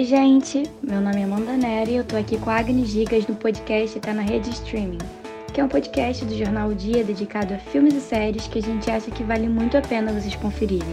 [0.00, 0.62] Oi, gente!
[0.82, 4.00] Meu nome é Amanda Neri e eu tô aqui com a Agnes Gigas no podcast
[4.00, 4.96] Tá na Rede Streaming,
[5.52, 8.62] que é um podcast do Jornal o Dia dedicado a filmes e séries que a
[8.62, 10.88] gente acha que vale muito a pena vocês conferirem.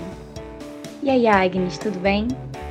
[1.02, 2.28] E aí, Agnes, tudo bem?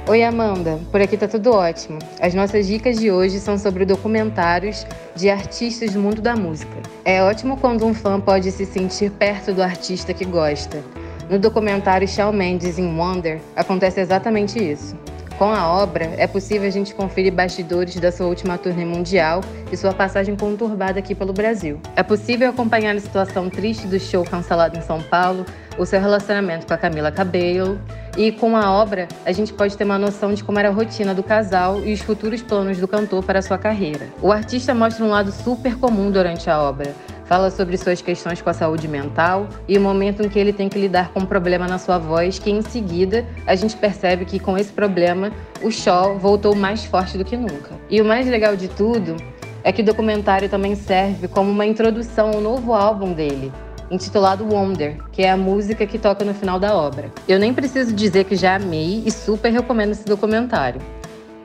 [0.06, 0.78] Oi, Amanda.
[0.92, 2.00] Por aqui tá tudo ótimo.
[2.20, 6.76] As nossas dicas de hoje são sobre documentários de artistas do mundo da música.
[7.02, 10.84] É ótimo quando um fã pode se sentir perto do artista que gosta.
[11.30, 14.94] No documentário Shawn Mendes in Wonder, acontece exatamente isso.
[15.38, 19.76] Com a obra, é possível a gente conferir bastidores da sua última turnê mundial e
[19.76, 21.78] sua passagem conturbada aqui pelo Brasil.
[21.94, 25.44] É possível acompanhar a situação triste do show cancelado em São Paulo,
[25.76, 27.78] o seu relacionamento com a Camila Cabello,
[28.16, 31.14] e com a obra, a gente pode ter uma noção de como era a rotina
[31.14, 34.08] do casal e os futuros planos do cantor para a sua carreira.
[34.22, 36.94] O artista mostra um lado super comum durante a obra,
[37.26, 40.68] Fala sobre suas questões com a saúde mental e o momento em que ele tem
[40.68, 44.38] que lidar com um problema na sua voz, que em seguida a gente percebe que
[44.38, 47.70] com esse problema o Shaw voltou mais forte do que nunca.
[47.90, 49.16] E o mais legal de tudo
[49.64, 53.52] é que o documentário também serve como uma introdução ao novo álbum dele,
[53.90, 57.10] intitulado Wonder, que é a música que toca no final da obra.
[57.26, 60.80] Eu nem preciso dizer que já amei e super recomendo esse documentário.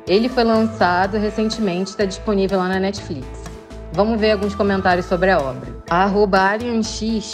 [0.07, 3.40] Ele foi lançado recentemente, está disponível lá na Netflix.
[3.93, 5.69] Vamos ver alguns comentários sobre a obra.
[5.89, 6.39] A arroba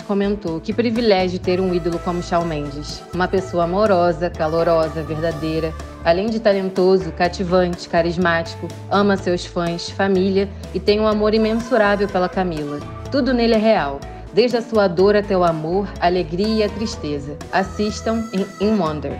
[0.08, 3.03] comentou que privilégio ter um ídolo como Shawn Mendes.
[3.14, 5.72] Uma pessoa amorosa, calorosa, verdadeira,
[6.03, 12.27] além de talentoso, cativante, carismático, ama seus fãs, família e tem um amor imensurável pela
[12.27, 12.80] Camila.
[13.11, 13.99] Tudo nele é real,
[14.33, 17.38] desde a sua dor até o amor, alegria e a tristeza.
[17.52, 19.16] Assistam em In Wonder.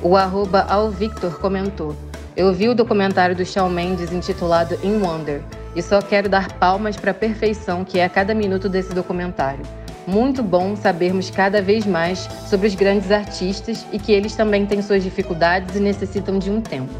[0.00, 0.64] O arroba
[1.40, 1.96] comentou:
[2.36, 5.42] Eu vi o documentário do Shawn Mendes intitulado In Wonder
[5.76, 9.62] e só quero dar palmas para a perfeição que é a cada minuto desse documentário.
[10.06, 14.80] Muito bom sabermos cada vez mais sobre os grandes artistas e que eles também têm
[14.80, 16.92] suas dificuldades e necessitam de um tempo.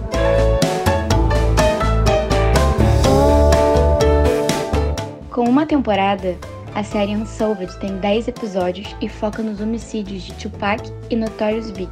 [5.30, 6.36] Com uma temporada,
[6.74, 11.90] a série Unsolved tem 10 episódios e foca nos homicídios de Tupac e Notorious Big,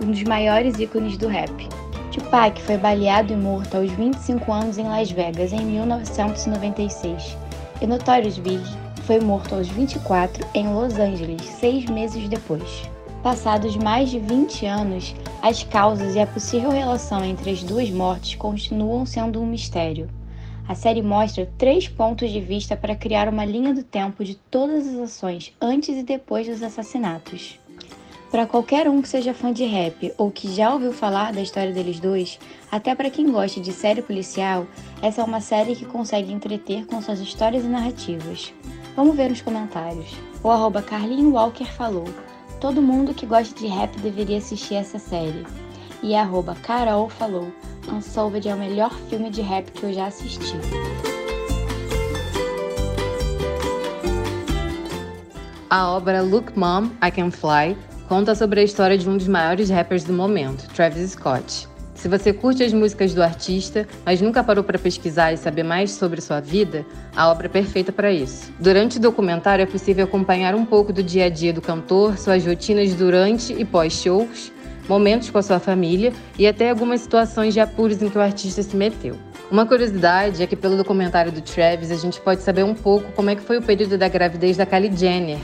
[0.00, 1.79] um dos maiores ícones do rap.
[2.10, 7.36] Tupac foi baleado e morto aos 25 anos em Las Vegas em 1996
[7.80, 8.64] e Notorious Big
[9.04, 12.82] foi morto aos 24 em Los Angeles, seis meses depois.
[13.22, 18.34] Passados mais de 20 anos, as causas e a possível relação entre as duas mortes
[18.34, 20.08] continuam sendo um mistério.
[20.66, 24.88] A série mostra três pontos de vista para criar uma linha do tempo de todas
[24.88, 27.58] as ações antes e depois dos assassinatos.
[28.30, 31.72] Para qualquer um que seja fã de rap ou que já ouviu falar da história
[31.72, 32.38] deles dois,
[32.70, 34.68] até para quem gosta de série policial,
[35.02, 38.54] essa é uma série que consegue entreter com suas histórias e narrativas.
[38.94, 40.14] Vamos ver nos comentários.
[40.44, 40.84] O arroba
[41.32, 42.04] Walker falou:
[42.60, 45.44] Todo mundo que gosta de rap deveria assistir essa série.
[46.00, 47.52] E a arroba Carol falou:
[47.92, 50.56] Unsolved é o melhor filme de rap que eu já assisti.
[55.68, 59.70] A obra Look Mom, I Can Fly conta sobre a história de um dos maiores
[59.70, 61.68] rappers do momento, Travis Scott.
[61.94, 65.92] Se você curte as músicas do artista, mas nunca parou para pesquisar e saber mais
[65.92, 66.84] sobre sua vida,
[67.14, 68.52] a obra é perfeita para isso.
[68.58, 72.44] Durante o documentário é possível acompanhar um pouco do dia a dia do cantor, suas
[72.44, 74.50] rotinas durante e pós-shows,
[74.88, 78.60] momentos com a sua família e até algumas situações de apuros em que o artista
[78.60, 79.16] se meteu.
[79.52, 83.30] Uma curiosidade é que pelo documentário do Travis a gente pode saber um pouco como
[83.30, 85.38] é que foi o período da gravidez da Kylie Jenner,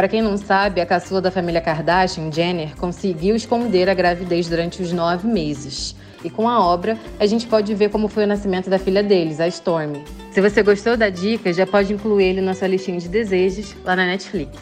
[0.00, 4.80] para quem não sabe, a caçula da família Kardashian, Jenner, conseguiu esconder a gravidez durante
[4.80, 5.94] os nove meses.
[6.24, 9.40] E com a obra, a gente pode ver como foi o nascimento da filha deles,
[9.40, 10.02] a Stormy.
[10.30, 13.94] Se você gostou da dica, já pode incluir ele na sua listinha de desejos lá
[13.94, 14.56] na Netflix.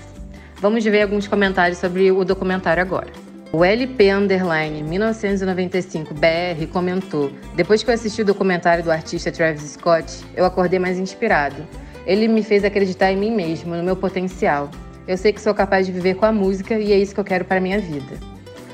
[0.57, 3.13] Vamos ver alguns comentários sobre o documentário agora.
[3.53, 9.63] O LP Underline 1995 BR comentou: Depois que eu assisti o documentário do artista Travis
[9.63, 11.65] Scott, eu acordei mais inspirado.
[12.05, 14.69] Ele me fez acreditar em mim mesmo, no meu potencial.
[15.09, 17.25] Eu sei que sou capaz de viver com a música e é isso que eu
[17.25, 18.19] quero para minha vida.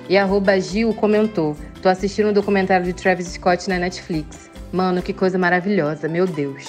[0.09, 4.51] E arroba Gil comentou: Tô assistindo um documentário de Travis Scott na Netflix.
[4.73, 6.65] Mano, que coisa maravilhosa, meu Deus.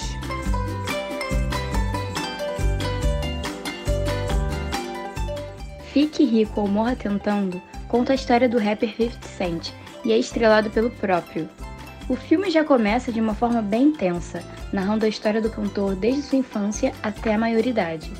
[5.92, 9.70] Fique Rico ou Morra Tentando conta a história do rapper 50 Cent
[10.04, 11.48] e é estrelado pelo próprio.
[12.08, 16.22] O filme já começa de uma forma bem intensa, narrando a história do cantor desde
[16.22, 18.12] sua infância até a maioridade.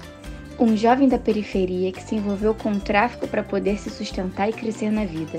[0.58, 4.54] Um jovem da periferia que se envolveu com o tráfico para poder se sustentar e
[4.54, 5.38] crescer na vida.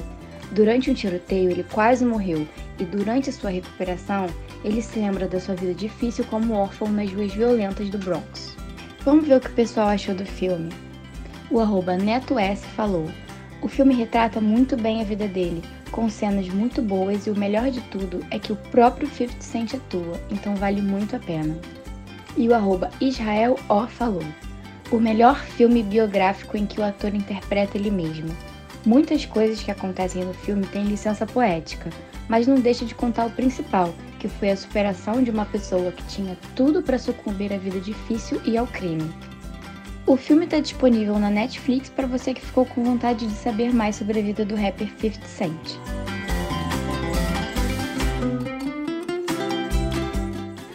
[0.51, 2.47] Durante um tiroteio, ele quase morreu
[2.79, 4.27] e durante sua recuperação,
[4.63, 8.55] ele se lembra da sua vida difícil como órfão nas ruas violentas do Bronx.
[9.03, 10.69] Vamos ver o que o pessoal achou do filme.
[11.49, 13.09] O arroba Neto S falou:
[13.61, 17.71] O filme retrata muito bem a vida dele, com cenas muito boas e o melhor
[17.71, 21.57] de tudo é que o próprio 50 Cent atua, então vale muito a pena.
[22.37, 24.23] E o arroba Israel O falou:
[24.91, 28.29] o melhor filme biográfico em que o ator interpreta ele mesmo.
[28.85, 31.89] Muitas coisas que acontecem no filme têm licença poética,
[32.29, 36.03] mas não deixa de contar o principal, que foi a superação de uma pessoa que
[36.05, 39.09] tinha tudo para sucumbir à vida difícil e ao crime.
[40.05, 43.97] O filme está disponível na Netflix para você que ficou com vontade de saber mais
[43.97, 45.79] sobre a vida do rapper 50 Cent.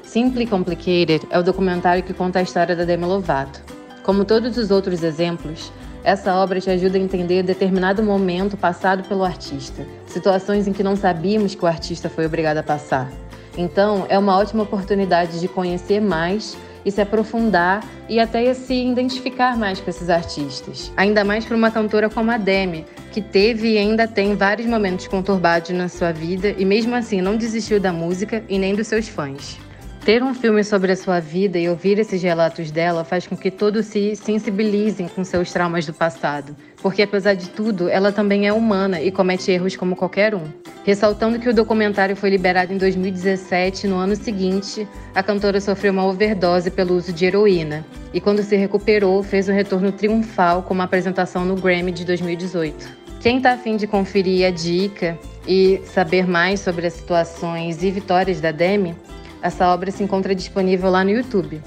[0.02, 3.71] Simply Complicated é o documentário que conta a história da Demi Lovato.
[4.02, 5.72] Como todos os outros exemplos,
[6.02, 10.96] essa obra te ajuda a entender determinado momento passado pelo artista, situações em que não
[10.96, 13.08] sabíamos que o artista foi obrigado a passar.
[13.56, 19.56] Então, é uma ótima oportunidade de conhecer mais e se aprofundar e até se identificar
[19.56, 20.90] mais com esses artistas.
[20.96, 25.06] Ainda mais para uma cantora como a Demi, que teve e ainda tem vários momentos
[25.06, 29.06] conturbados na sua vida e mesmo assim não desistiu da música e nem dos seus
[29.06, 29.60] fãs.
[30.04, 33.52] Ter um filme sobre a sua vida e ouvir esses relatos dela faz com que
[33.52, 38.52] todos se sensibilizem com seus traumas do passado, porque apesar de tudo, ela também é
[38.52, 40.42] humana e comete erros como qualquer um.
[40.84, 46.04] Ressaltando que o documentário foi liberado em 2017, no ano seguinte, a cantora sofreu uma
[46.04, 50.82] overdose pelo uso de heroína e, quando se recuperou, fez um retorno triunfal com uma
[50.82, 53.02] apresentação no Grammy de 2018.
[53.20, 55.16] Quem está afim de conferir a dica
[55.46, 58.96] e saber mais sobre as situações e vitórias da Demi,
[59.42, 61.60] essa obra se encontra disponível lá no YouTube.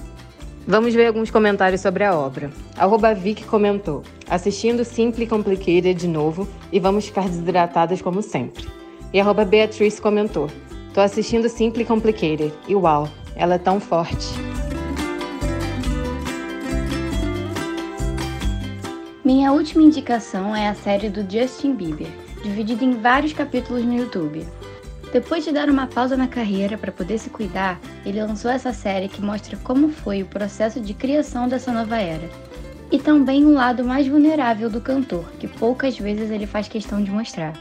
[0.65, 2.49] Vamos ver alguns comentários sobre a obra.
[2.77, 8.65] Arroba Vic comentou: assistindo Simple Complicated de novo e vamos ficar desidratadas como sempre.
[9.13, 10.49] E arroba Beatrice comentou:
[10.93, 14.27] tô assistindo Simple Complicated e uau, ela é tão forte.
[19.23, 22.07] Minha última indicação é a série do Justin Bieber,
[22.43, 24.45] dividida em vários capítulos no YouTube.
[25.11, 29.07] Depois de dar uma pausa na carreira para poder se cuidar, ele lançou essa série
[29.07, 32.29] que mostra como foi o processo de criação dessa nova era.
[32.91, 37.11] E também um lado mais vulnerável do cantor, que poucas vezes ele faz questão de
[37.11, 37.53] mostrar.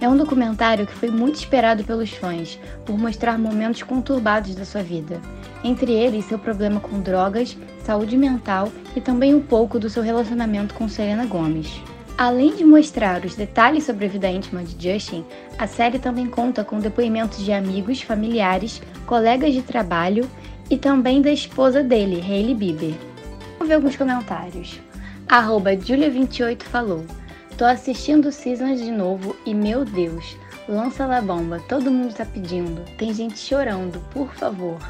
[0.00, 4.82] É um documentário que foi muito esperado pelos fãs, por mostrar momentos conturbados da sua
[4.82, 5.20] vida,
[5.64, 10.74] entre eles seu problema com drogas, saúde mental e também um pouco do seu relacionamento
[10.74, 11.82] com Selena Gomez.
[12.18, 15.24] Além de mostrar os detalhes sobre a vida íntima de Justin,
[15.56, 20.28] a série também conta com depoimentos de amigos, familiares, colegas de trabalho
[20.68, 22.94] e também da esposa dele, Hailey Bieber.
[23.52, 24.80] Vamos ver alguns comentários.
[25.28, 27.04] Arroba Julia28 falou:
[27.56, 30.36] Tô assistindo Seasons de novo e meu Deus,
[30.68, 34.80] lança la bomba, todo mundo tá pedindo, tem gente chorando, por favor.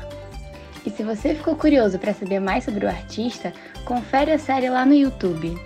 [0.87, 3.53] E se você ficou curioso para saber mais sobre o artista,
[3.85, 5.61] confere a série lá no YouTube.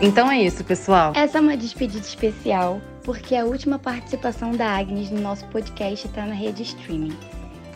[0.00, 1.12] Então é isso, pessoal.
[1.16, 6.24] Essa é uma despedida especial, porque a última participação da Agnes no nosso podcast está
[6.24, 7.16] na rede streaming.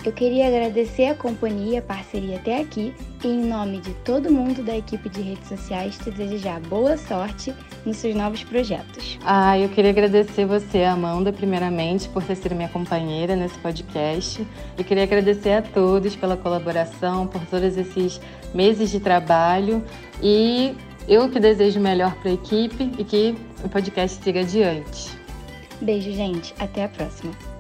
[0.05, 4.63] Eu queria agradecer a companhia, a parceria até aqui e, em nome de todo mundo
[4.63, 7.53] da equipe de redes sociais, te desejar boa sorte
[7.85, 9.19] nos seus novos projetos.
[9.25, 14.47] Ah, eu queria agradecer você, Amanda, primeiramente, por ter sido minha companheira nesse podcast.
[14.79, 18.21] Eu queria agradecer a todos pela colaboração, por todos esses
[18.55, 19.85] meses de trabalho
[20.21, 20.75] e
[21.09, 25.11] eu que desejo o melhor para a equipe e que o podcast siga adiante.
[25.81, 26.55] Beijo, gente.
[26.59, 27.52] Até a próxima.